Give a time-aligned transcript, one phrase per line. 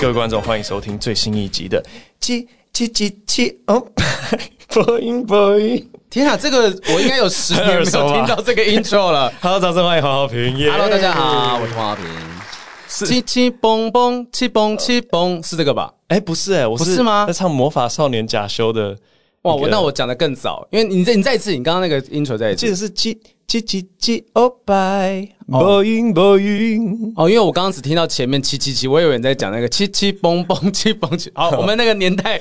[0.00, 1.82] 各位观众，欢迎收听最新一集的
[2.20, 3.86] 《七七七七哦》
[4.84, 5.88] 播音播音。
[6.10, 9.32] 天啊，这个我应该有十年没有 听到这个 intro 了。
[9.40, 10.56] Hello，掌声欢迎黄浩平。
[10.70, 12.04] Hello，大家好，我是黄浩平。
[12.88, 15.92] 七七蹦蹦，七蹦七蹦，是这个吧？
[16.08, 17.24] 哎，不是哎，我是，不是吗？
[17.26, 18.96] 在唱《魔法少年假修》的。
[19.42, 31.30] 哇，我那我讲的更早，因为你再你再一次，你刚刚那个 intro 再一次，记得是七七七七哦拜，波音波音哦，因为我刚刚只听到前面七七七，我以为你在讲那个七七蹦蹦七蹦七。
[31.34, 32.40] 好， 我们那个年代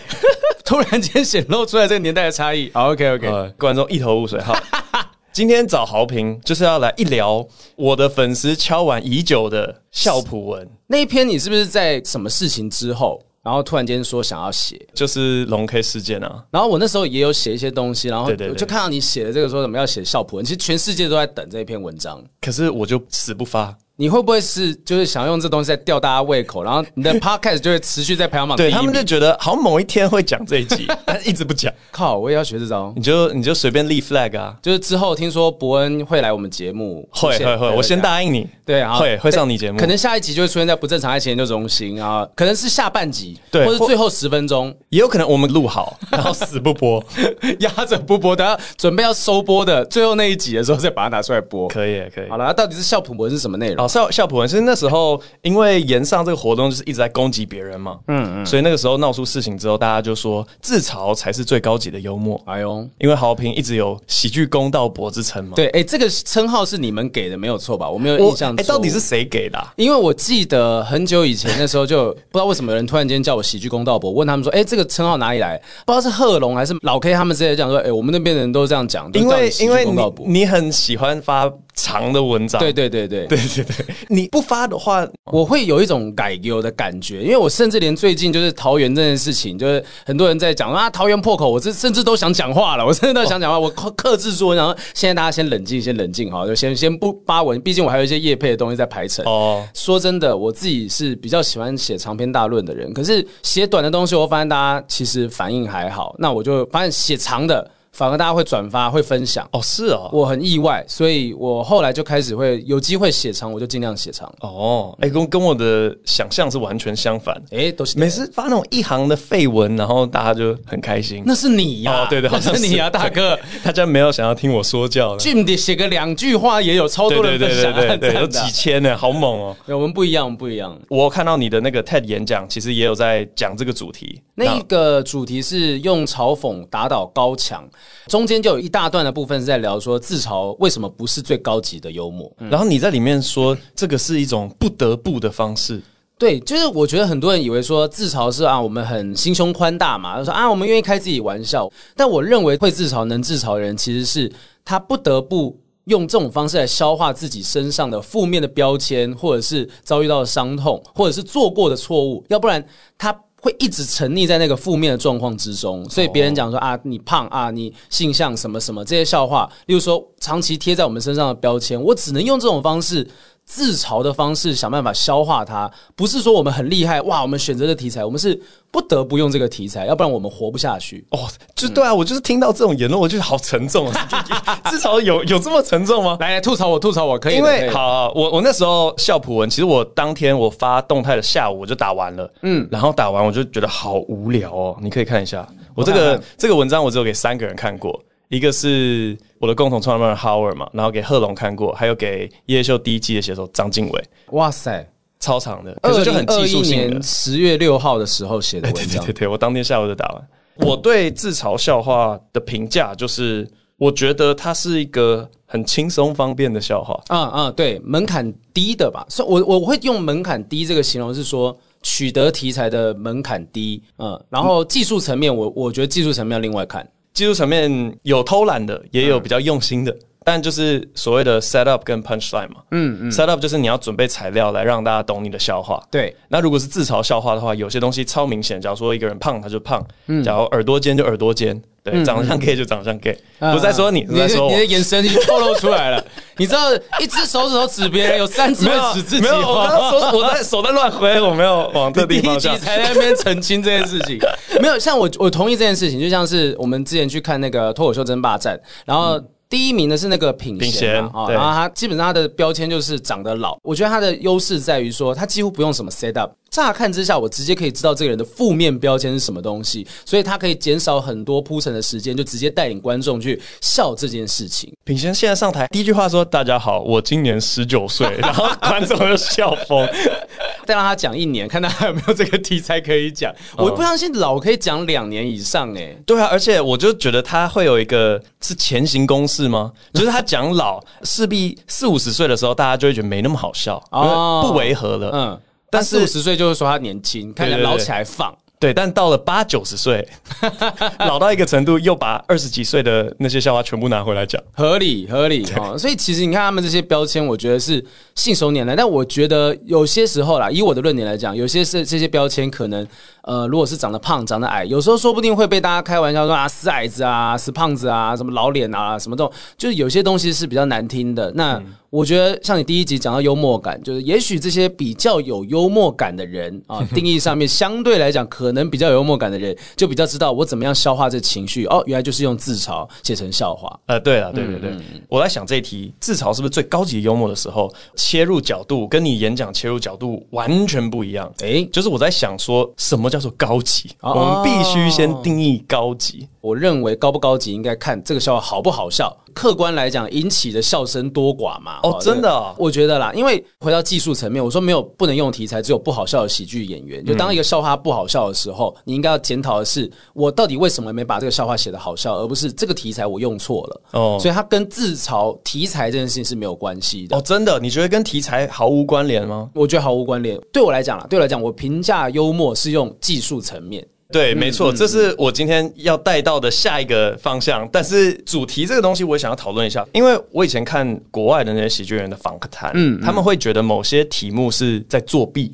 [0.65, 2.71] 突然间显露出来这个年代的差异。
[2.73, 4.41] 好，OK OK，观众一头雾水。
[4.41, 4.57] 好，
[5.31, 13.21] 今天找豪平就是要来一聊我的粉丝敲完已久的笑普文那一篇，你是不是在什么事情之后？
[13.43, 16.43] 然后突然间说想要写，就是龙 K 事件啊。
[16.49, 23.77] 然后我那时候也有写一些东西，然后我就看到你写的这个说什么要写校普文，其实全世界都在等这一篇文章，可是我就死不发。
[23.95, 28.57] 你会不会是就是想用这东西在吊大家胃口，然后你的 podcast 就会持续在排行榜？
[28.57, 31.71] 对他们就觉得好像某一天会讲这一集， 但一直不讲。
[31.91, 32.91] 靠，我也要学这招。
[32.95, 47.03] 你就你就随便立 flag 啊，就是之后听说伯恩会来我们节目，会会会，我先答应你，对啊，会会上你节目，可能下一集就会出现在不正常爱情研究中心啊，可能是下半集，对，或者最后十分钟，也有可能我们录好，然后死不播，
[47.59, 52.27] 压着不播，等下准备要收播的最后那一集的时候再把它拿出来播，可以可以。
[52.27, 53.82] 好了，那到底是笑普文是什么内容？
[53.83, 54.61] 哦，孝孝普文是。
[54.61, 62.39] 那时候，因为炎上这个活动就是一直在攻击别人嘛，嗯嗯，所以那个时候闹出事情之后，大家就说自嘲才是最高级的幽默。
[62.45, 65.51] 哎呦，因为豪平一直有喜剧公道伯之称嘛。
[65.55, 67.89] 对，哎，这个称号是你们给的，没有错吧？
[67.89, 68.55] 我没有印象。
[68.55, 69.61] 哎，到底是谁给的？
[69.75, 75.61] 因为我记得很久以前那时候就不知道为什么有人突然间叫我喜剧公道伯，问他们说，哎，这个称号哪里来？
[75.85, 81.51] 不知道是贺龙还是老 K 他们直接讲说，哎，我们那边的人都这样讲，因为因为你你很喜欢发。
[81.73, 99.25] 长的文章，对对对对 对对对，你不发的话，我会有一种改丢的感觉，因为我甚至连最近就是桃园这件事情，就是很多人在讲啊，桃园破口，我这甚至都想讲话了，我甚至都想讲话，我克克制住，然后现在大家先冷静，先冷静哈，就先先不发文，毕竟我还有一些业配的东西在排程。
[99.25, 107.69] 哦，说真的，我自己是比较喜欢写长篇大论的人，可是写短的东西，我发现大家其实反应还好，那我就发现写长的。
[107.93, 114.27] 反而大家会转发、会分享哦，是哦，我很意外，所以我后来就开始会有机会写长，我就尽量写长。
[114.41, 117.39] 哦，哎，跟跟我的想象是完全相反。
[117.51, 121.21] 哎，都是每次发那种一行的废文，然后大家就很开心。
[121.25, 123.37] 那是你呀，对对， 那是你呀，大哥。
[123.63, 125.19] 大家没有想要听我说教的。
[125.19, 129.55] Jim 得写个两句话也有超多人分享，对对对对，有几千呢，好猛哦。
[129.67, 130.75] 我们不一样，我们不一样。
[130.89, 134.21] 我看到你的那个 TED 演讲，其实也有在讲这个主题。
[134.35, 137.63] 那一个主题是用嘲讽打倒高墙，
[138.07, 138.63] 中间就有。
[138.63, 145.81] 一大段的部分是在聊说自嘲为什么不是最高级的幽默，然后你在里面说这个是一种不得不的方式。
[146.17, 151.69] 对，就是我觉得很多人以为说自嘲是啊，我们很心胸宽大嘛，就说啊，我们愿意开自己玩笑。
[151.93, 154.31] 但我认为会自嘲、能自嘲的人，其实是
[154.63, 162.65] 他不得不用这种方式来消化自己身上的负面的标签，或者是遭遇到的伤痛，或者是做过的错误，要不然
[162.97, 163.13] 他。
[163.43, 173.05] 会一直沉溺在那个负面的状况之中，所以别人讲说啊，你胖啊，你性向什么什么这些笑话，例如说长期贴在我们身上的标签，我只能用这种方式。
[173.45, 178.39] 自嘲的方式想办法消化它，不是说我们很厉害哇，我们选择的题材，我们是
[178.71, 181.05] 不得不用这个题材，要不然我们活不下去。
[181.11, 184.09] 哦，就对啊，嗯、我就是听到这种言论，我觉得好沉重啊。
[184.71, 186.17] 自嘲有有这么沉重吗？
[186.19, 187.35] 来来吐槽我，吐槽我可以。
[187.35, 194.75] 因为好，我我那时候笑普文，其实我当天我发动态的下午我就打完了，嗯，然后打完我就觉得好无聊哦。
[194.81, 198.01] 你可以看一下我这个这个文章，我只有给三个人看过。
[198.33, 204.03] 一个是我的共同创办人 Howard 嘛，然后给贺龙看过，还有给《夜夜秀》第一季的写手张敬伟。
[204.31, 204.83] 哇塞，
[205.19, 206.87] 超长的，可是就很技术性的。
[206.87, 210.27] 年十月六号的时候写的文章，对对对，我当天下午就打完。
[210.55, 216.99] 我对自嘲笑话的评价就是，我觉得它是一个很轻松方便的笑话。
[217.09, 219.05] 啊啊，对，门槛低的吧？
[219.09, 223.79] 所以我我会用门槛低这个形容，是说取得题材的门槛低。
[223.99, 226.87] 嗯，然后技术层面，我我觉得技术层面要另外看。
[227.13, 232.61] 技术层面有偷懒的，也有比较用心的，嗯、但就是所谓的 set up 跟 punchline 嘛。
[232.71, 235.81] 嗯嗯，set up 就是你要准备材料来让大家懂你的笑话。
[235.91, 238.59] 对，那如果是自嘲笑话的话，有些东西超明显。
[238.59, 241.61] 假如说一个人胖，他就胖；嗯，假如耳朵尖就耳朵尖。
[241.83, 243.13] 对，长得像 gay 就长得像 gay。
[243.39, 246.01] 不在说你，在说你的眼神已经透露出来了。
[246.37, 249.21] 你知道，一只手指头指别人，有三只会指自己。
[249.21, 252.53] 没有，我刚刚说我在手在乱挥，我没有往特定方向。
[252.53, 254.17] 第一集才在那边澄清这件事情。
[254.61, 255.99] 没有，像我，我同意这件事情。
[255.99, 263.57] 就像是我们之前去看那个脱口秀争霸战，然后第一名的是那个品贤啊，然后他基本上他的标签就是长得老。
[263.61, 266.31] 我觉得他的优势在于说，他几乎不用什么 set up。
[266.53, 274.71] 乍看之下，我直接可以知道这个人的负面标签是什么东西，所以他可以减少很多铺陈的时间，就直接带领观众去笑这件事情。
[274.83, 278.07] 品贤现在上台第一句话说：“大家好，我今年十九岁。
[278.21, 279.83] ”然后观众就笑疯。
[280.67, 283.33] 再让他讲一年，看他还有没有这个题材可以讲。
[283.57, 285.97] 我不相信老可以讲两年以上哎。
[286.05, 289.71] 对啊，而且我就觉得他会有一个是前行公式吗？
[289.95, 295.09] 就是他讲老，势必四五十岁的时候，大家就会觉得没那么好笑，哦、不违和了。
[295.11, 295.39] 嗯。
[295.73, 298.33] 但四五十岁就是说他年轻，看起来老起来放。
[298.59, 300.07] 对，但到了八九十岁，
[301.05, 305.77] 老到一个程度，又把二十几岁的那些笑话全部拿回来讲，合理合理哈。
[305.77, 307.83] 所以其实你看他们这些标签，我觉得是
[308.15, 308.73] 信手拈来。
[308.73, 312.87] 但我觉得有些时候啦，以我的论点来讲，有些是这些标签可能，
[313.23, 321.29] 呃，如果是长得胖、长得矮，有时候说不定会被大家开玩笑说啊，死矮子啊，死胖子啊，什么老脸啊，什么这种，就是有些东西是比较难听的。
[321.35, 321.55] 那。
[321.55, 331.67] 嗯我觉得像你第一集讲到幽默感，就是也许这些比较有幽默感的人啊， 定义上面相对来讲可能比较有幽默感的人，就比较知道我怎么样消化这情绪。
[331.67, 333.79] 哦，原来就是用自嘲写成笑话。
[333.85, 341.31] 呃，对了，对对对，嗯、我在想这一题自嘲是不是最高级幽默的时候，切入角度跟你演讲切入角度完全不一样。
[341.41, 346.27] 诶，就是我在想说什么叫做高级，哦、我们必须先定义高级。
[346.41, 349.15] 我认为高不高级应该看这个笑话好不好笑。
[349.33, 351.79] 客观来讲，引起的笑声多寡嘛？
[351.83, 357.03] 哦，真的、哦，我觉得啦，因为回到技术层面，我说没有不能用题材，只有不好笑的喜剧演员。
[357.03, 363.81] 就当一个笑话不好笑的时候，你应该要检讨的是，我到底为什么没把这个笑话写得好笑，而不是这个题材我用错了。
[363.91, 367.17] 哦，所以它跟自嘲题材这件事情是没有关系的。
[367.17, 369.49] 哦，真的，你觉得跟题材毫无关联吗？
[369.53, 370.39] 我觉得毫无关联。
[370.51, 373.85] 对我来讲啦，对我来讲，我评价幽默是用技术层面。
[374.13, 377.67] 对，没错，这是我今天要带到的下一个方向。
[377.71, 385.51] 但是主题这个东西，我也想要讨论一下，因为我以前看国外的那些喜剧人的访谈，嗯，他们会觉得某些题目是在作弊，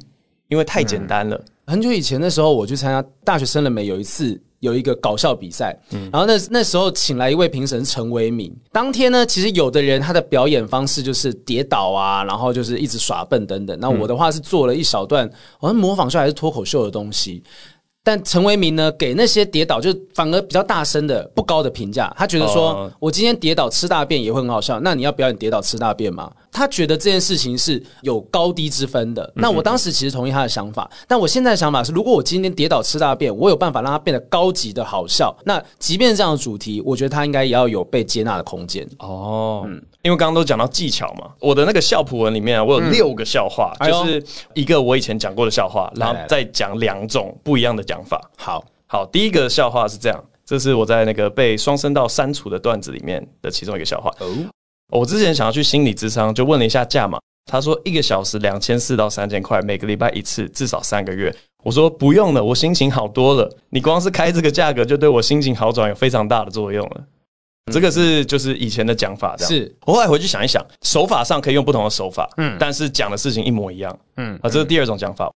[0.49, 1.35] 因为太简单了。
[1.37, 8.53] 嗯、很久以前的时候，我去参加大学生了没有一次有一个搞笑比赛，嗯，然后那那时候请来一位评审陈为民。
[8.73, 13.79] 当天呢，其实有的人他的表演方式就是跌倒啊，然后就是一直耍笨等等。
[13.79, 17.41] 那我的话是做了一小段，好像模仿秀还是脱口秀的东西。
[18.03, 26.31] 但陈为民呢，给那些跌倒就反而比较大声的不高的评价，他觉得说，我今天跌倒吃大便也会很好笑，那你要表演跌倒吃大便吗？
[26.51, 29.31] 他觉得这件事情是有高低之分的。
[29.35, 38.87] 那我当时其实同意他的想法，但我现在的想法是，如果我今天跌倒吃大便，我有办法让它变得高级的好笑，那即便这样的主题，我觉得他应该也要有被接纳的空间。
[38.99, 44.23] 哦，嗯，因为刚刚都讲到技巧嘛，我的那个笑谱文里面啊，我有六个笑话，就是
[44.53, 48.19] 一个我以前讲过的笑话，然后再讲两种不一样的讲法。
[48.37, 48.63] 好。
[48.91, 54.11] 好，第一个笑话是这样，这是我在那个被双声道删除的段子里面的其中一个笑话。
[54.89, 54.99] 哦。
[54.99, 61.33] 我之前想要去心理咨商，就问了一下价嘛，他说一个小时两千四到三千块，每个礼拜一次，至少三个月。
[61.63, 63.49] 我说不用了，我心情好多了。
[63.69, 67.03] 你光是开这个价格，就对我心情好转有非常大的作用了。
[67.65, 69.53] 嗯、这个是就是以前的讲法，这样。
[69.53, 75.29] 是我后来回去想一想，手法上可以用不同的手法，嗯，但是讲的事情一模一样，嗯啊，这是第二种讲法。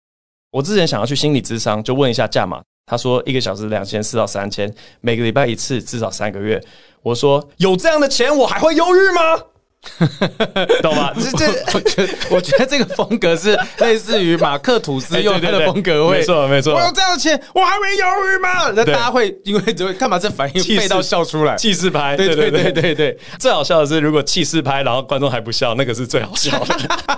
[0.51, 6.61] 我之前想要去心理咨商，就问一下价码，他说一个小时两千四到三千，每个礼拜一次，至少三个月。
[7.01, 9.43] 我说有这样的钱，我还会忧郁吗？
[10.81, 11.11] 懂吗？
[11.13, 16.73] 这这，我觉得我觉得这个风格是类似于马克吐斯用他的风格会，没错没错。
[16.73, 18.71] 我有这样的钱，我还会犹豫吗？
[18.73, 20.17] 那大家会因为就会干嘛？
[20.17, 23.19] 这反应背到笑出来，气势拍，对对对对对。
[23.37, 26.75] 最好笑的是，如果气势拍，然后观众还不笑，那个是最好笑的。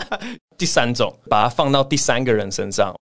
[0.57, 2.95] 第三种，把它放到第三个人身上。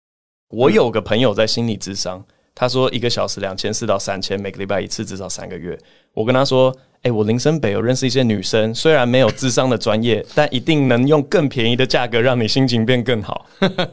[0.50, 5.78] 我有个朋友在心理智商，他说一个小时两千四到三千，每个礼拜一次，至少三个月。
[6.14, 6.76] 我跟他说。
[7.04, 13.44] 哎、欸，我林森北有认识一些女生，虽然没有智商的专业，但一定能用更便宜的价格让你心情变更好。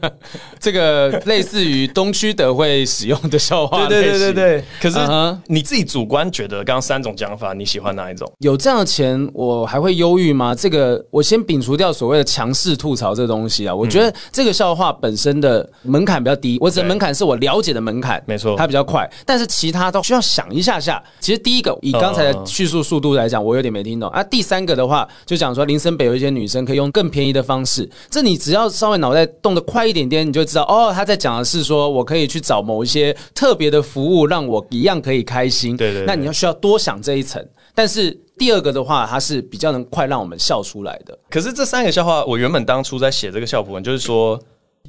[0.59, 4.63] 这个类似于东区德会使用的笑话，对对对对对。
[4.79, 4.99] 可是
[5.47, 8.31] 你自己主观觉得，刚刚三种讲法，你喜欢哪一种？
[8.41, 10.53] 有这样的钱，我还会忧郁吗？
[10.53, 13.73] 这个我先摒除掉所谓的强势吐槽这东西啊。
[13.73, 19.09] 我觉得这个笑话本身的门槛比较低，我指的门槛是我了解的门槛，没错，它比较快。
[19.25, 21.03] 但是其他都需要想一下下。
[21.19, 22.98] 其实第一个，以刚才的叙述数。
[22.99, 24.23] 度来讲，我有点没听懂啊。
[24.23, 27.89] 第三个的话，就讲说林森北有一些女生可以用更便宜的方式。
[28.09, 35.77] 这你只要稍微脑袋动得快一点点，你就知道哦，他在讲的是说我可以去找某一些特别的服务，让我一样可以开心。
[35.77, 36.05] 对对，对。
[36.05, 37.45] 那你要需要多想这一层。
[37.75, 41.17] 但是第二个的话，它是比较能快让我们笑出来的。
[41.29, 44.39] 可是这三个笑话，我原本当初在写这个笑谱文，就是说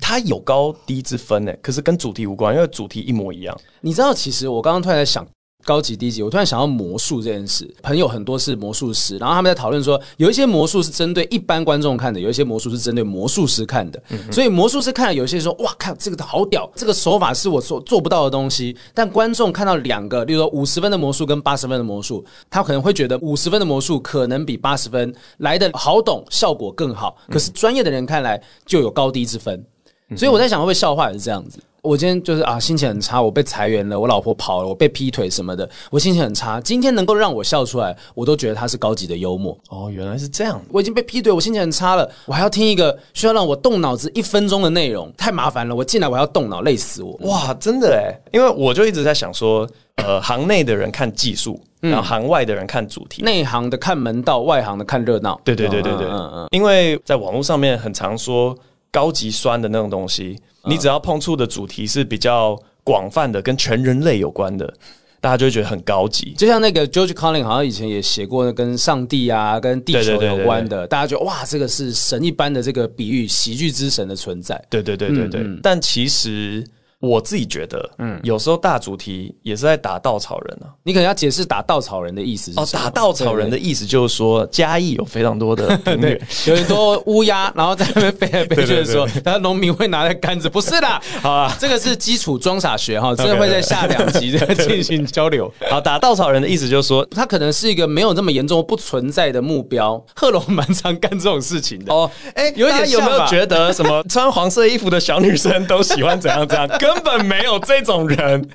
[0.01, 1.53] 它有高低之分呢。
[1.63, 3.57] 可是跟主题无关，因为主题一模一样。
[3.81, 5.27] 你知道，其实我刚刚突然在想。
[5.65, 7.69] 高级低级，我突然想到魔术这件事。
[7.83, 14.03] 朋友很多是魔术师，然后他们在讨论说，有一些魔术是针对一般观众看的，有一些魔术是针对魔术师看的。
[14.11, 18.77] 嗯、所以魔术师看了，有些人说哇，靠这个好屌，这个手法是我做做不到的东西。
[18.95, 27.17] 但观众看到两个，例如说五十分的魔术跟八十分的魔术，他可能会觉得五十分的魔术可能比八十分来的好懂，效果更好。
[27.29, 29.65] 可是专业的人看来就有高低之分。
[30.09, 31.61] 嗯、所以我在想，会不会笑话也是这样子？
[31.83, 36.61] 我今天就是啊，心情很差，我被裁员了，我老婆跑了，我被劈腿什么的，我心情很差。
[36.61, 39.57] 今天能够让我笑出来，我都觉得他是高级的幽默。
[39.69, 40.61] 哦，原来是这样。
[40.71, 45.75] 我已经被劈腿，我心情很差了，我还要听一个需要让我动脑子一分钟的内容，太麻烦了。
[45.75, 47.19] 我进来我还要动脑，累死我。
[47.23, 55.41] 哇，真的哎，因为我就一直在想说，呃，行内的人看技术，然后行外的人看主题，内行的看门道，外行的看热闹。
[55.45, 56.49] 对对对对对，嗯嗯，嗯。
[56.51, 58.57] 因为在网络上面很常说
[58.91, 60.39] 高级酸的那种东西。
[60.65, 64.73] 你只要碰触的主题是比较广泛的，跟全人类有关的，
[65.21, 66.35] 大家就会觉得很高级。
[66.37, 74.63] 就像那个 George Collin 好像以前也写过跟上帝啊、跟地球有关的，大家觉得哇，这个是神一般的这个比喻，喜剧之神的存在。
[74.69, 76.65] 对对对对对，嗯嗯，但其实。
[77.01, 80.69] 我自己觉得，嗯，有时候大主题也是在打稻草人啊。
[80.83, 90.87] 你可能要解释打稻草人的意思是哦，打稻草人的意思就是说，嘉义有非常多的对，有很多乌鸦，然后在那边飞来 飞去的时候，然后农民会拿着杆子，不是的，
[91.23, 95.51] 好啊，这个是基础装傻学哈，这个会在下两集再 进行交流。
[95.71, 100.05] 好，打稻草人的意思就是说，他可能是一个没有那么严重不存在的目标。
[100.15, 101.95] 贺龙蛮常干这种事情的。
[101.95, 106.69] 哦，哎，有点有没有觉得什么穿黄色衣服的小女生都喜欢怎样怎样？
[106.93, 108.49] 根本没有这种人，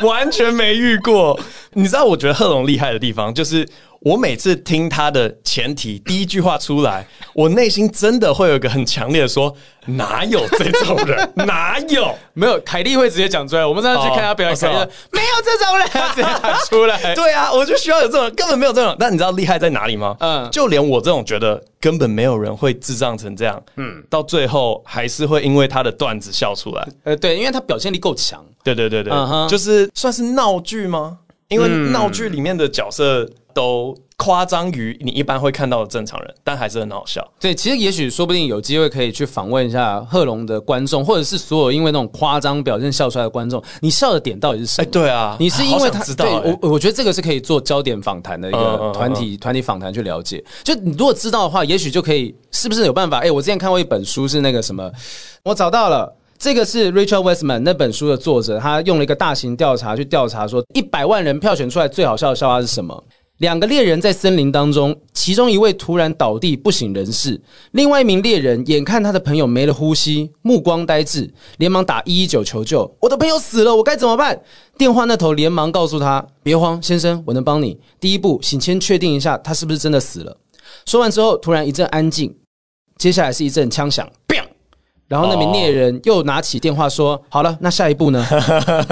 [0.00, 1.38] 完全没遇过。
[1.74, 3.68] 你知道，我觉得贺龙厉害的地方，就是
[4.04, 9.54] 我每次听他的前提第一句话出来，我内心真的会有一个很强烈的说：
[9.86, 11.32] 哪有这种人？
[11.46, 12.12] 哪有？
[12.32, 12.58] 没有。
[12.60, 13.64] 凯莉会直接讲出来。
[13.64, 16.98] 我们上次去看他表演，凯莉说没有这种人，直接喊出来。
[17.14, 18.96] 对啊，我就需要有这种人，根本没有这种。
[18.98, 20.16] 但你知道厉害在哪里吗？
[20.18, 26.88] 嗯，就连我这种觉得根本没有人会智障成这样，嗯，到最后还是会因为他的段子笑出来。
[27.04, 28.44] 呃，对，因为他表现力够强。
[28.64, 29.12] 对对对对，
[29.48, 31.18] 就是算是闹剧吗？
[31.52, 37.26] 因为闹剧里面的角色都夸张于你一般会看到的正常人，但还是很好笑。
[37.38, 44.86] 对，其实也许说不定有机会可以去访问一下贺龙的观众，或者是所有因为那种夸张表现笑出来的观众，你笑的点到底是什么？
[44.86, 46.24] 哎，对啊，你是因为他知道？
[46.40, 50.42] 我我觉得这个是可以做焦点访谈的一个团体团体访谈去了解。
[50.62, 53.18] 就你如果知道的话，也许就可以是不是有办法？
[53.18, 54.90] 哎，我之前看过一本书是那个什么，
[55.42, 56.16] 我找到了。
[56.42, 63.04] 这个是 Richard Wiseman 那本书的作者，他用了一个大型调查去调查，说一百万人票选出来最好笑的笑话是什么？
[63.38, 72.92] 两个猎人在森林当中，其中一位突然倒地不省人事，另外一名猎人眼看他的朋友没了呼吸，目光呆滞，连忙打一一九求救。
[73.00, 74.42] 我的朋友死了，我该怎么办？
[74.76, 77.78] 电话那头连忙告诉他：别慌，先生，我能帮你。
[78.00, 80.36] 第一步，请先确定一下他是不是真的死了。
[80.86, 82.34] 说完之后，突然一阵安静，
[82.98, 84.10] 接下来是一阵枪响。
[85.12, 87.20] 然后那名猎人又拿起电话说：“oh.
[87.28, 88.26] 好了，那下一步呢？”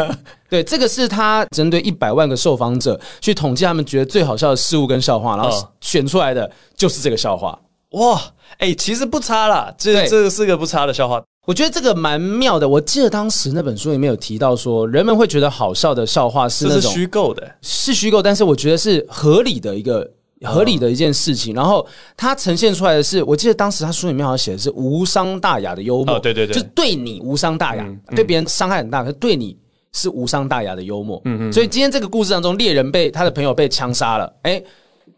[0.50, 7.58] 对，这个是他针对一百万个受访者去统计他们觉得最好笑的事物跟笑话，然后选出来的就是这个笑话。
[7.92, 8.20] 哇，
[8.58, 11.22] 哎，其实不差啦，这这个是个不差的笑话。
[11.46, 12.68] 我觉得这个蛮妙的。
[12.68, 20.10] 我记得当时那本书里面有提到说，人们会觉得好笑的笑话是那种虚构的，是虚构，但是我觉得是合理的一个。
[20.42, 29.56] 合理的一件事情，然后它呈现出来的是，我记得当时他书里面好像写的是无伤大雅的幽默，对对对，就对你无伤大雅，对别人伤害很大，可是对你
[29.92, 31.20] 是无伤大雅的幽默。
[31.24, 34.62] 嗯嗯，所以今天这个故事当中，猎人被他的朋友被枪杀了，哎。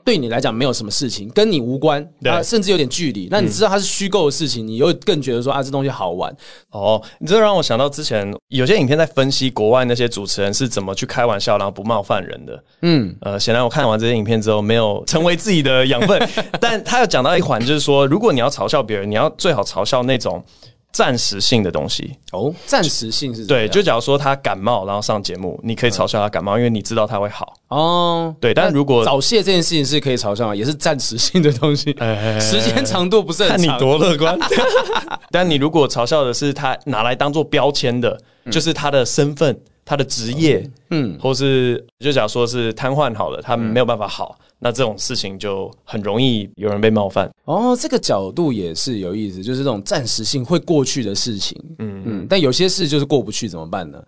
[0.05, 3.29] 对你来讲没有什么事情，跟你无关，啊，甚至有点距离。
[3.31, 6.35] 那你知道它是虚构的事情，嗯、你又更觉得说啊，这东西好玩
[6.71, 7.01] 哦。
[7.19, 12.65] 你这让我想到之前有些影片在分析国外那些主持人是怎么去开玩笑，然后不冒犯人的。
[12.83, 16.29] 嗯，呃，显然我看完这些影片之后，没有成为自己的养分。
[16.61, 20.45] 但他有讲到一环，就是说，如果你要嘲笑别人，你要最好嘲笑那种。
[20.93, 28.35] 暂时性的东西哦，暂时性是对，就假如说他感冒，然后上节目，你可以嘲笑他感冒，因为你知道他会好哦。
[28.39, 30.55] 对，但如果早泄这件事情是可以嘲笑？
[30.55, 31.97] 也是暂时性的东西，
[32.39, 33.59] 时间长度不是很长。
[33.59, 34.39] 看你多乐观。
[35.31, 38.21] 但你如果嘲笑的是他拿来当做标签的，
[38.51, 44.39] 就是他的身份、他的职业，嗯，或是就假如说是瘫痪好了，他没有办法好。
[44.65, 47.77] 那这种事情就很容易有人被冒犯哦。
[47.77, 54.01] 这个角度也是有意思，就是这种暂时性会过去的事情，嗯，嗯嗯，但有些事就是过不去，怎么办呢？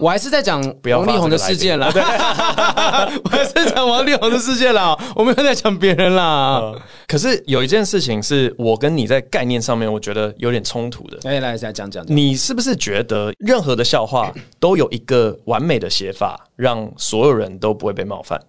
[0.00, 2.02] 我还是在讲王力宏的事件啦，对，
[3.24, 6.74] 我还是讲王力宏的事件啦， 我没有在讲别人啦。
[7.06, 11.18] 可是有一件事情是我跟你在概念上面，我觉得有点冲突的。
[11.24, 18.40] 哎，来，来讲讲，你是不是觉得任何的笑话都有一个完美的写法，让所有人都不会被冒犯？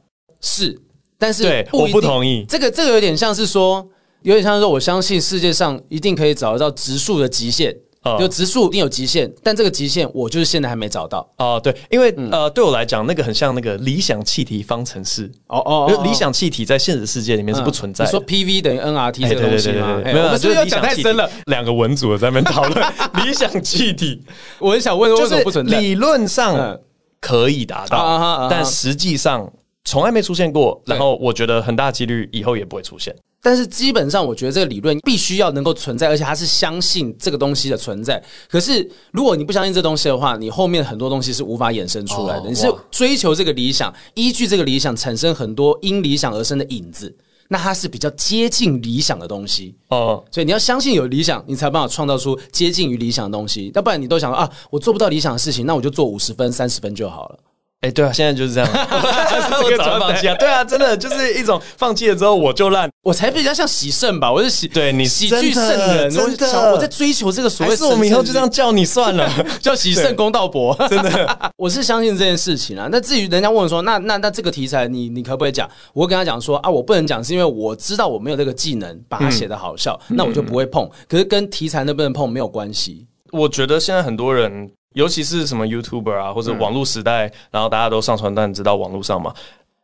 [0.42, 0.80] 是，
[1.18, 2.46] 但是对，我不同意。
[2.48, 3.88] 这个这个有点像是说，
[4.22, 7.76] 有点像是说，我相信世界上一定可以找得到质数的极限。
[8.18, 11.60] 就植树一定有极限，但这个极限我就是现在还没找到哦。
[11.62, 15.30] 对，因为呃，对我来讲，那个很像那个理想气体方程式。
[15.48, 18.12] 哦哦，理想气体在现实世界里面是不存在的。
[18.12, 20.02] 你说 PV 等于 NRT 这个东西吗？
[20.04, 21.30] 没有，我们是不是要讲太深了？
[21.48, 22.94] 两个文组在那边讨论
[23.26, 24.24] 理想气体。
[24.60, 25.80] 我很想问，为什么不存在？
[25.80, 26.80] 理论上
[27.20, 29.52] 可以达到，但实际上
[29.90, 30.80] 从来没出现过。
[30.86, 33.16] 然后我觉得很大几率以后也不会出现。
[33.42, 38.22] 但是基本上，我觉得这个理论必须要能够存在，而且它是相信这个东西的存在。
[38.50, 42.42] 可是如果你不相信这东西的话，你后面很多东西是无法衍生出来的。
[42.42, 47.16] 哦、你是追求这个理想，依据这个理想产生很多因理想而生的影子，
[47.48, 49.74] 那它是比较接近理想的东西。
[49.88, 53.72] 哦，所以你要相信有理想，你才有办法创造出接近于理想的东西。
[53.74, 57.40] 要不然你都想啊，我做不到理想的事情，那我就做五十分、三十分就好了。
[57.82, 60.36] 哎、欸，对啊，现在就是这样， 我早就放弃啊。
[60.36, 69.32] 对啊，真的就是一种放弃了之后我就烂，我才比较像喜胜吧，我是喜对你喜剧圣人，真的，我在追求这个所谓，是我们以后就这样叫你算了，
[69.62, 72.90] 叫喜胜公道伯，真的，我是相信这件事情啊。
[72.92, 75.70] 那至于人家问我说，那那那这个题材你你可不可以讲？
[75.94, 80.90] 我会跟他讲说啊，我不能讲，是因为我知道我没有这个技能把它写的好笑，嗯、那我就不会碰。
[81.08, 83.08] 可是跟题材能不能碰没有关系。
[83.32, 84.70] 我觉得现在很多人。
[84.94, 89.34] 尤其是什么 YouTuber 啊，或者网络时代，嗯、然后大家都上传，但你知道网络上嘛，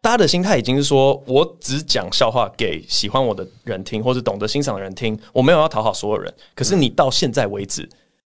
[0.01, 6.33] 大家的心态已经是说，我只讲笑话给喜欢我的人听，或者懂得欣赏的人听，我没有要讨好所有人。
[6.53, 7.87] 可是你到现在为止，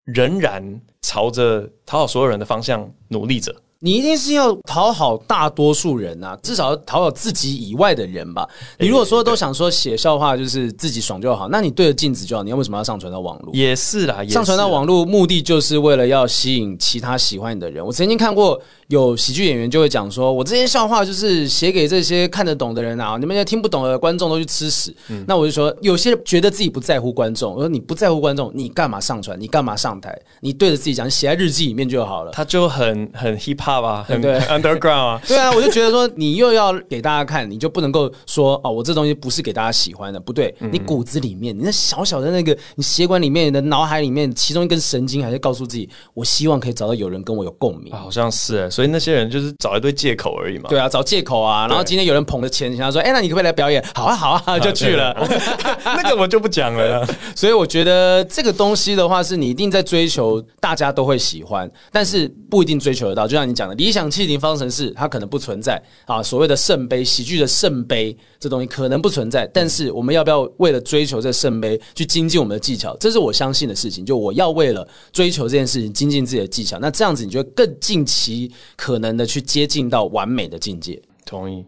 [0.05, 3.55] 仍然朝着讨好所有人的方向努力着。
[3.81, 8.45] 你一定是要讨好大多数人啊，至少要讨好自己以外的人吧。
[8.77, 12.43] 你如果说都想说写笑话就是自己爽就好，那你对着镜子就好。
[12.43, 13.53] 你要为什么要上传到网络？
[13.55, 17.85] 也是啦，上传到网络目的就是为了要吸引其他喜欢你的人。
[17.85, 24.93] 我曾经看过有喜剧演员就会讲说，我这些笑话就是写给这些看得懂的人啊，你们要听不懂的观众都去吃屎。
[25.07, 29.39] 嗯、那我就说，有些人觉得自己不在乎观众，我说你不在乎观众，你干嘛上传？
[29.39, 30.13] 你干嘛上台？
[30.41, 32.31] 你对着自己讲，写在日记里面就好了。
[32.33, 34.39] 他就很很 hip hop 啊，很对。
[34.41, 47.93] Underground 啊， 对啊，我就觉得说，你又要给大家看，你就不能够说哦，我这东西不是给大家喜欢的，不对，你骨子里面，你那小小的那个，你血管里面你的脑海里面，其中一根神经还是告诉自己，我希望可以找到有人跟我有共鸣。
[47.93, 50.69] 好像是哎，所以那些人就是找一堆借口而已嘛。
[50.69, 53.83] 对啊，找借口啊，然后今天有人捧着钱，想说，哎，那你可不可以来表演？
[53.93, 55.15] 好啊，好啊，就去了。
[55.83, 57.05] 那个我就不讲了。
[57.35, 63.27] 所以我觉得这个东西的话，是你一定在追求，大家都会喜欢，但是不一定追求得到。
[63.27, 65.19] 就像你讲的，理想气体方程式，它可。
[65.19, 69.45] 能不存在啊，所谓的圣杯，喜剧的圣杯，这东西可能不存在。
[69.47, 72.95] 但是我们要不要为了追求这圣杯去精进我们的技巧？
[73.01, 74.05] 这是我相信的事情。
[74.05, 80.97] 就我要为了追求这件事情精进自己的技巧，那这样子你就会更尽其可能的去接近到完美的境界。
[81.25, 81.65] 同意。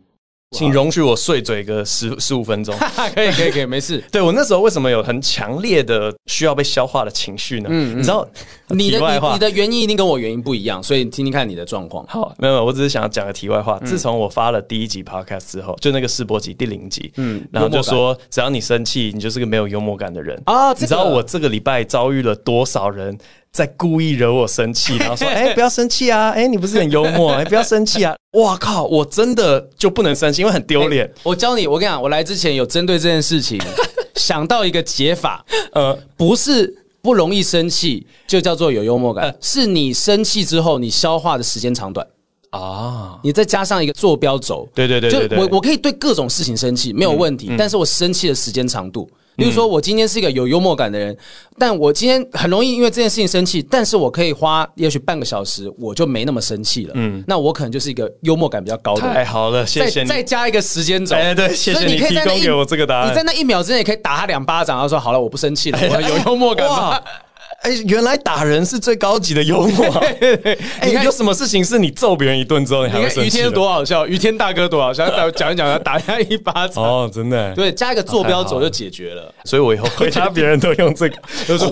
[0.51, 2.75] 请容许我碎嘴个十十五分钟，
[3.15, 4.03] 可以可以可以，没事。
[4.11, 7.69] 对，我那时候为什么有很强烈的需要被消化的情绪呢？
[7.71, 8.27] 嗯，你知道，
[8.67, 8.99] 你的
[9.33, 12.05] 你的原因一定跟我原因不一样，所以听听看你的状况。
[12.05, 13.79] 好，没有，我只是想要讲个题外话。
[13.85, 20.73] 自从我发了第一集 podcast 之后，就那个试播集第零集，嗯，然后就说只要你生气，你就是个没有幽默感的人啊。
[20.73, 23.17] 你知道我这个礼拜遭遇了多少人？
[23.51, 26.29] 在故意惹我生气， 然后说：“哎、欸，不要生气啊！
[26.29, 27.33] 哎、欸，你不是很幽默？
[27.33, 31.13] 哎、欸，不要生气啊！” 哇靠，我真的就不能生气，因为很丢脸、欸。
[31.23, 33.59] 我教你，我跟你讲，我来之前有针对这件事情
[34.15, 42.07] 想到一个解法，呃，不是不容易生气，就叫做有幽默感，呃、是你生气之后你消化的时间长短
[42.51, 49.09] 啊，你再加上一个坐标轴，对对对，对，对，就我我可以对各种事情生气没有问题，嗯嗯、但是我生气的时间长度。
[49.37, 51.15] 比如说，我今天是一个有幽默感的人，
[51.57, 56.91] 但我今天很容易因为这件事情生气，但是我可以花也许半个小时，我就没那么生气了。
[56.95, 59.13] 嗯，那我可能就是一个幽默感比较高的人。
[59.13, 60.07] 太好了，谢谢你。
[60.07, 63.09] 再加一个时间轴，哎，对，谢谢你提供给我这个答案。
[63.09, 66.67] 你在那一秒之内可以打他两巴掌，然后说好了，我不生气了，我有幽默感。
[67.61, 69.85] 哎，原来打人是最高级的幽默。
[70.81, 73.27] 哎，有什么事情是你揍别人一顿之后，你还会生气？
[73.27, 76.81] 于天多好笑，于天大哥多好笑，讲一讲，打他一巴掌。
[76.83, 77.53] 哦，真的。
[77.53, 79.33] 对，加一个坐标轴就解决了。
[79.45, 81.15] 所以我以后回家别人都用这个，
[81.47, 81.71] 就说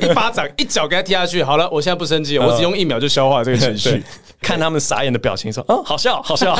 [0.00, 1.42] 一巴掌一脚给他踢下去。
[1.42, 4.02] 好了，我现在不生气，我只用一秒就消化这个情绪。
[4.40, 6.58] 看他们傻眼的表情，说：“哦，好笑，好笑。”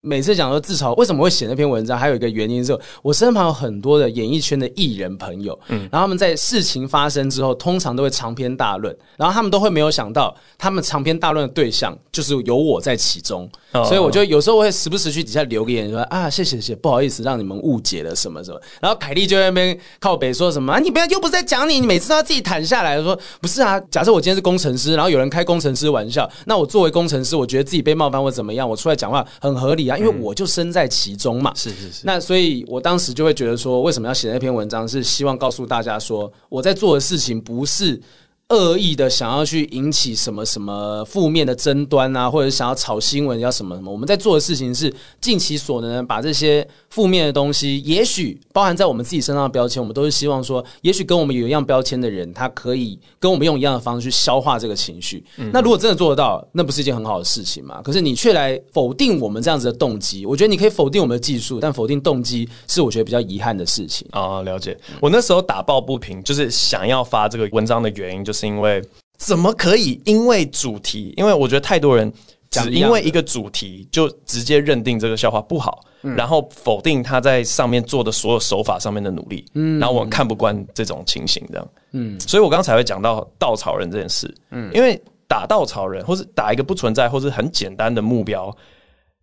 [0.00, 18.60] 每次讲说自嘲为什么会写那篇文章，还有一个原因是，我身旁有很多的演艺圈的艺人朋友，嗯，然后他们在事情发生之后，通通常都会长篇大论，然后他们都会没有想到，他们长篇大论的对象就是有我在其中，哦、所以我就有时候会时不时去底下留个言说啊，谢谢谢谢，不好意思让你们误解了什么什么。
[18.80, 23.78] 然后凯莉就在那边靠北说什么啊，你不要又不是在讲你，你每次都要自己坦下来说不是啊。
[23.92, 31.52] 假设我今天是工程师，然后有人开工程师玩笑，那我作为工程师，我觉得自己被冒犯或怎么样，我出来讲话很合理啊，因为我就身在其中嘛。
[31.54, 32.02] 是是是。
[32.02, 38.00] 那所以我当时就会觉得说，为什么要写那篇文章，是希望告诉大家说，我在做的事情不是。
[38.48, 55.22] 恶意的想要去引起什么什么负面的争端啊，或者想要炒新闻要什么什么，我们在做的事情是尽其所能把这些负面的东西，也许包含在我们自己身上的标签，我们都是希望说，也许跟我们有一样标签的人，他可以跟我们用一样的方式去消化这个情绪。
[55.36, 57.82] 嗯、那如果真的做得到，那不是一件很好的事情吗？
[57.84, 64.40] 可是你却来否定我们这样子的动机，我觉得你可以否定我们的技术，但否定动机是我觉得比较遗憾的事情啊。
[64.40, 68.82] 了解，我那时候打抱不平，就是想要发这个文章的原因，就是因为
[69.16, 71.12] 怎么可以因为主题？
[71.16, 72.12] 因为我觉得太多人
[72.50, 75.80] 只因为一个主题就直接认定这个笑话不好，
[76.16, 79.78] 然后否定他在上面做的所有手法上面的努力，嗯。
[79.78, 88.54] 然后我们看不惯这种情形，这样，嗯，所以我刚才会讲到稻草人这件事，嗯，因为打稻草人，或是打一个不存在，或是很简单的目标。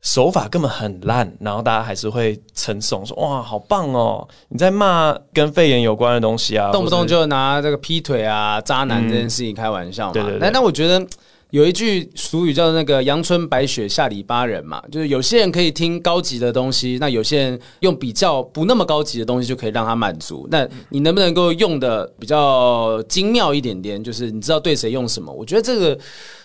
[0.01, 10.13] 手法根本很烂，然后大家还是会称颂说：“哇，好棒哦！”你在骂跟肺炎有关的东西啊，动不动就拿这个劈腿啊、渣男这件事情开玩笑嘛。
[10.13, 10.39] 对对对。
[10.39, 11.03] 但但我觉得
[11.49, 20.47] 有一句俗语叫做“那个阳春白雪下里巴人”嘛，就是有些人可以听高级的东西，那有些人用比较不那么高级的东西就可以让他满足。
[20.51, 24.03] 那你能不能够用的比较精妙一点点？
[24.03, 25.33] 就是你知道对谁用什么？
[25.33, 25.97] 我觉得这个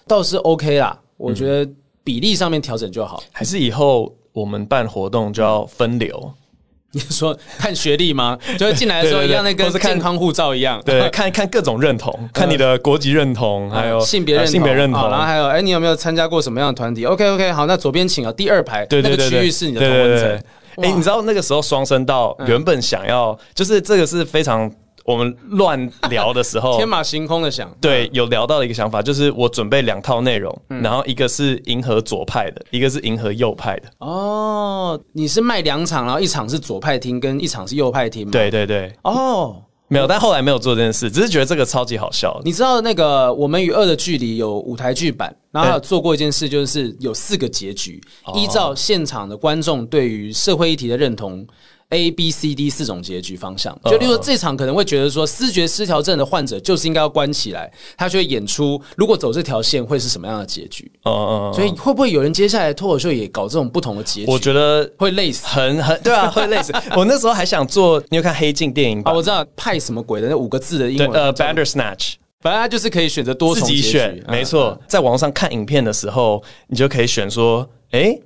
[0.07, 0.99] 倒是 OK 啦。
[1.19, 1.71] 我觉得。
[2.11, 6.33] 比例上面调整就好，还是以后我们办活动就要分流？
[6.91, 8.37] 你说看学历吗？
[8.59, 20.43] 就是进来的时候一样，那跟健康护照一样，对， 看看各种认同，看你的国籍认同，还有性别认性别认同，然后还有哎，你有没有参加过什么样的团体？OK OK，好，那左边请啊，第二排那个区域是你的同文层。
[20.83, 24.69] 哎，你知道那个时候双声道原本想要，就是这个是非常。
[25.11, 33.89] 我们乱聊的时候， 天马行空的想，对，有聊到的一个想法，就是我准备两套内容，嗯、然后一个是迎合左派的，一个是迎合右派的。
[33.99, 38.31] 哦，你是卖两场，然后一场是左派厅，跟一场是右派厅吗？
[38.33, 38.93] 对对对。
[39.03, 42.41] 哦，没有，但后来没有做这件事，只是觉得这个超级好笑。
[42.45, 51.47] 你知道那个《我们与恶的距离》有舞台剧版，然后还有做过一件事，就是有四个结局，欸、依照现场的观众对于社会议题的认同。
[51.91, 60.91] A、B、C、D 四种结局方向，就例如说这场可能会觉得说，思觉失调症的患者就是应该要关起来，他就会演出如果走这条线会是什么样的结局。
[61.05, 64.31] 嗯嗯，所以会不会有人接下来脱口秀也搞这种不同的结局？
[64.31, 66.73] 我觉得会累死，很很对啊，会累死。
[66.97, 69.13] 我那时候还想做，你有看黑镜电影吧？
[69.13, 74.81] 我知道派什么鬼的那五个字的英文，呃，Bandersnatch，反正他就是可以选择多重结局，自己选，没错。
[74.87, 78.17] 在网上看影片的时候，你就可以选说，哎。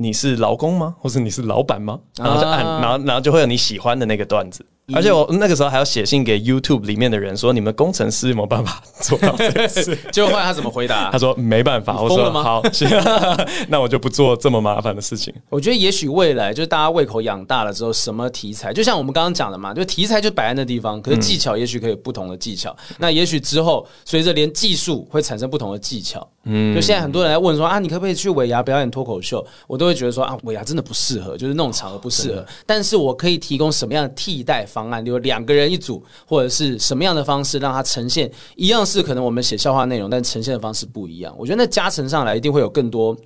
[0.00, 0.94] 你是劳工吗？
[0.98, 1.98] 或是你是老板吗？
[2.16, 4.64] 然后就按，然后然后就会有你喜欢的那个段子。
[4.94, 9.94] 而且我那个时候还要写信给 YouTube 里面的人说，你们工程师有没有办法做到这件事？
[10.10, 11.10] 结果后来他怎么回答？
[11.12, 12.00] 他说没办法。
[12.00, 12.88] 我说好，行，
[13.68, 15.34] 那我就不做这么麻烦的事情。
[15.50, 22.74] 我觉得也许未来就是大家胃口养大了之后，什么题材，就像我们刚刚讲的嘛，就题材就摆在那地方，可是技巧也许可以有不同的技巧。
[22.88, 26.26] 嗯、那也许之后随着连技术会产生不同的技巧。
[26.48, 29.46] 嗯，就现在很多人来问说啊，你可不可以去尾牙表演脱口秀？
[29.66, 32.42] 我都会觉得说啊，尾牙真的不适合，就是那种场合不适合。
[32.64, 35.04] 但是我可以提供什么样的替代方案？
[35.04, 35.58] 有两个人。
[35.58, 41.34] 人一组，或者是什么样的方式让它呈现一样是可能我们写笑话内容，但呈现的方式不一样。
[41.36, 43.16] 我觉得那加成上来一定会有更多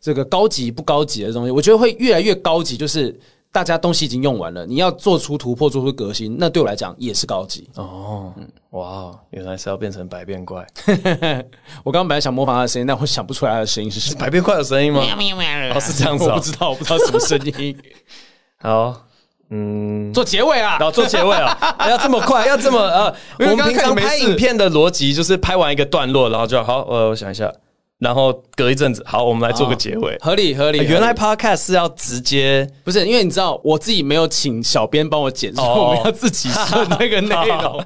[0.00, 1.50] 这个高级不高级的东西。
[1.50, 3.14] 我觉得会越来越高级，就是
[3.52, 7.68] 大家东西已经用完了，你要做出突破，做出革新，那对我来讲也是高级。
[7.76, 10.66] 哦，嗯，哇，原来是要变成百变怪。
[11.84, 14.20] 我刚刚本来想模仿他的声音，但我想不出来他的声音是什么。
[14.20, 15.02] 百变怪的声音吗？
[15.74, 17.76] 哦，是这样子， 我不知道，我不知道什么声音。
[18.58, 19.02] 好。
[19.54, 27.52] 嗯，做结尾啊，然后做结尾啊， 要这么快，要这么呃，我们平常拍影片的逻辑就是拍完一个段落，然后就好，呃，我想一下，
[28.02, 30.78] 然后隔一阵子，好，我们来做个结尾，合理合理。
[30.78, 37.84] 原来 podcast 是要直接，不是因为你知道我自己没有请小编帮我剪， 所以我们要自己顺那个内容。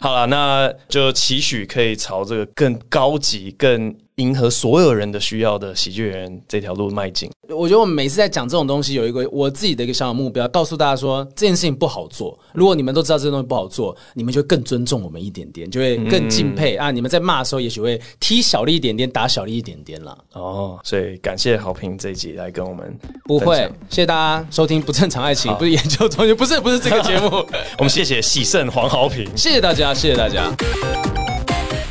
[0.00, 7.28] 好了，那就期许可以朝这个更高级、更迎合所有人的需要的喜剧人这条路迈进。
[7.48, 12.38] 我觉得我们每次在讲这种东西，有一个我自己的一个小小目标，告诉大家说这件事情不好做。
[12.52, 16.90] 如果你们都知道这个东西不好做，你们就更尊重我们一点点，就会更敬佩、嗯、啊。
[16.90, 20.16] 你们在骂的时候，也许会踢小力一点点，打小力一点点了。
[20.34, 22.98] 哦，所以感谢好评这一集来跟我们。
[23.24, 23.56] 不会，
[23.88, 27.28] 谢谢大家收听不正常爱情，不是研究中心，不是不是这个节目。
[27.78, 30.52] 我们谢谢喜盛黄好评，谢谢大家，谢谢大家。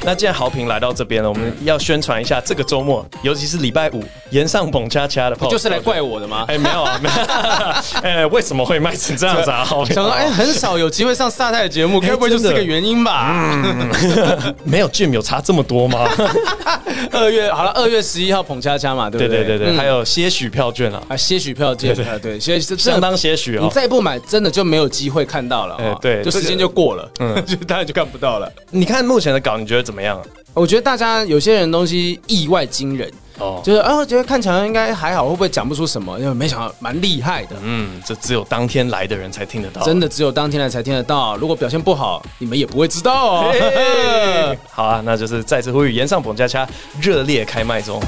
[0.08, 6.46] 那既然豪平来到这边了，我们要宣传一下这个周末，尤其是礼拜五，炎上蹦恰恰的泡，就是来怪我的吗？
[6.48, 7.16] 哎、欸，没有啊，没有。
[8.02, 9.66] 哎、欸，为什么会卖成这样子啊？
[9.66, 13.52] 豪平，想说，哎、欸，很少有机会上萨太的节目，该不会就是这个原因吧？
[13.52, 16.10] 嗯、 没有 Jim 有差这么多吗？
[17.12, 19.44] 二月好了，二月十一号捧恰恰嘛，对不对？
[19.44, 23.64] 对对对对，嗯、还有些许票券啊，啊，些许票券，对对对，些许相当些许哦。
[23.64, 25.76] 你再不买，真的就没有机会看到了。
[25.80, 28.50] 哎、欸，对，就时间就过了，嗯，就当然就看不到了。
[28.72, 30.22] 你看目前的稿，你觉得怎么样？
[30.54, 36.20] 我觉得大家有些人东西意外惊人哦，就是啊，觉得看起来应该还好，会不会讲不出什么？
[36.20, 37.56] 因为没想到蛮厉害的。
[37.62, 41.38] 嗯，这只有当天来的人才听得到，真的只有当天来才听得到。
[41.38, 44.56] 如果表现不好，你们也不会知道哦。
[44.72, 46.68] 好啊，那就是再次呼吁岩上捧恰恰
[47.00, 48.02] 热烈开麦中。